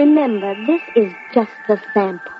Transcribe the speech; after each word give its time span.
Remember, 0.00 0.54
this 0.54 0.80
is 0.96 1.12
just 1.30 1.60
a 1.68 1.76
sample. 1.92 2.39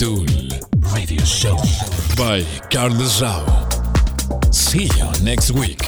Radio 0.00 1.22
Show 1.24 1.56
by 2.16 2.44
Carlos 2.68 3.22
Rao. 3.22 3.68
See 4.50 4.86
you 4.96 5.22
next 5.22 5.52
week. 5.52 5.83